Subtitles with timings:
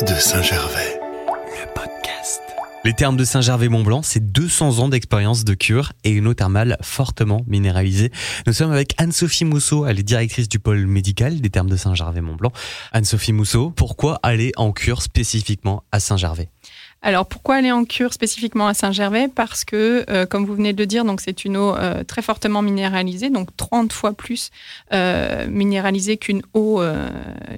[0.00, 1.00] de Saint-Gervais.
[1.26, 2.40] Le podcast.
[2.84, 7.42] Les termes de Saint-Gervais-Mont-Blanc, c'est 200 ans d'expérience de cure et une eau thermale fortement
[7.48, 8.12] minéralisée.
[8.46, 12.52] Nous sommes avec Anne-Sophie Mousseau, elle est directrice du pôle médical des termes de Saint-Gervais-Mont-Blanc.
[12.92, 16.50] Anne-Sophie Mousseau, pourquoi aller en cure spécifiquement à Saint-Gervais?
[17.00, 19.28] Alors pourquoi aller en cure spécifiquement à Saint-Gervais?
[19.28, 22.60] Parce que, euh, comme vous venez de le dire, c'est une eau euh, très fortement
[22.60, 24.50] minéralisée, donc 30 fois plus
[24.92, 26.82] euh, minéralisée qu'une eau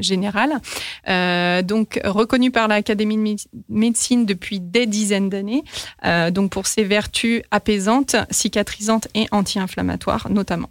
[0.01, 0.61] générale.
[1.65, 5.65] donc reconnue par l'Académie de médecine depuis des dizaines d'années,
[6.31, 10.71] donc pour ses vertus apaisantes, cicatrisantes et anti-inflammatoires notamment.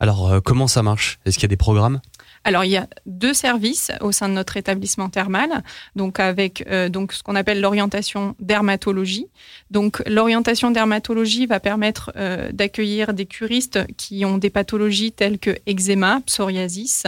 [0.00, 1.18] Alors comment ça marche?
[1.24, 2.00] Est-ce qu'il y a des programmes?
[2.48, 5.62] Alors, il y a deux services au sein de notre établissement thermal,
[5.96, 9.26] donc avec euh, ce qu'on appelle l'orientation dermatologie.
[9.70, 15.58] Donc, l'orientation dermatologie va permettre euh, d'accueillir des curistes qui ont des pathologies telles que
[15.66, 17.02] eczéma, psoriasis,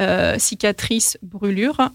[0.00, 1.92] euh, cicatrices, brûlures,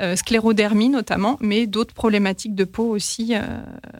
[0.00, 3.42] euh, sclérodermie notamment, mais d'autres problématiques de peau aussi euh,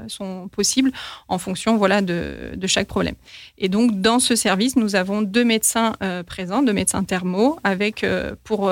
[0.09, 0.91] sont possibles
[1.29, 3.15] en fonction voilà, de, de, chaque problème.
[3.59, 8.05] Et donc, dans ce service, nous avons deux médecins euh, présents, deux médecins thermaux, avec
[8.43, 8.71] pour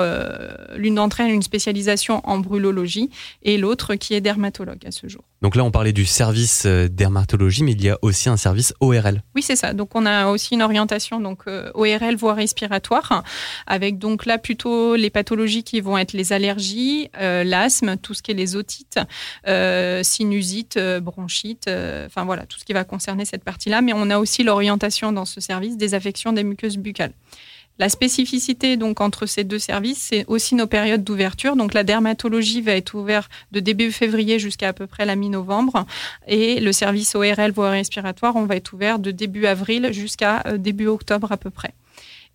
[0.75, 3.09] l'une d'entre elles une spécialisation en brûlologie
[3.43, 5.23] et l'autre qui est dermatologue à ce jour.
[5.43, 9.21] Donc là, on parlait du service dermatologie, mais il y a aussi un service ORL.
[9.35, 9.73] Oui, c'est ça.
[9.73, 13.23] Donc on a aussi une orientation donc ORL voie respiratoire,
[13.67, 18.21] avec donc là plutôt les pathologies qui vont être les allergies, euh, l'asthme, tout ce
[18.21, 18.99] qui est les otites,
[19.47, 21.69] euh, sinusite, euh, bronchite,
[22.05, 23.81] enfin voilà, tout ce qui va concerner cette partie-là.
[23.81, 27.13] Mais on a aussi l'orientation dans ce service des affections des muqueuses buccales.
[27.79, 31.55] La spécificité donc entre ces deux services, c'est aussi nos périodes d'ouverture.
[31.55, 35.85] Donc la dermatologie va être ouverte de début février jusqu'à à peu près la mi-novembre
[36.27, 40.87] et le service ORL voie respiratoire, on va être ouvert de début avril jusqu'à début
[40.87, 41.73] octobre à peu près.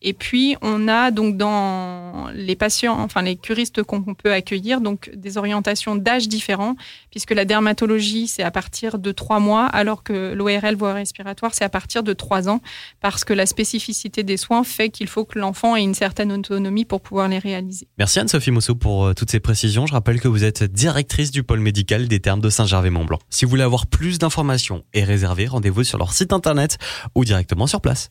[0.00, 5.10] Et puis, on a donc dans les patients, enfin les curistes qu'on peut accueillir, donc
[5.14, 6.76] des orientations d'âge différents,
[7.10, 11.64] puisque la dermatologie, c'est à partir de trois mois, alors que l'ORL voie respiratoire, c'est
[11.64, 12.60] à partir de trois ans,
[13.00, 16.84] parce que la spécificité des soins fait qu'il faut que l'enfant ait une certaine autonomie
[16.84, 17.88] pour pouvoir les réaliser.
[17.98, 19.86] Merci Anne-Sophie Mousseau pour euh, toutes ces précisions.
[19.86, 23.18] Je rappelle que vous êtes directrice du pôle médical des termes de Saint-Gervais-Mont-Blanc.
[23.30, 26.78] Si vous voulez avoir plus d'informations et réserver, rendez-vous sur leur site internet
[27.14, 28.10] ou directement sur place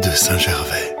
[0.00, 0.95] de Saint-Gervais.